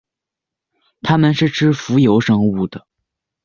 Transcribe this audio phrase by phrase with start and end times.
[1.03, 2.87] 它们是吃浮游生物的。